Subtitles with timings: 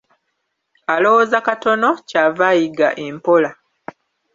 [0.93, 3.49] Alowooza katono, ky'ava ayiga empola.